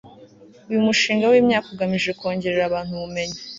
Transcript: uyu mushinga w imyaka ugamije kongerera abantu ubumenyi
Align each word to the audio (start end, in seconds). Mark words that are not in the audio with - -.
uyu 0.69 0.85
mushinga 0.87 1.25
w 1.31 1.35
imyaka 1.41 1.67
ugamije 1.73 2.11
kongerera 2.19 2.63
abantu 2.65 2.91
ubumenyi 2.97 3.37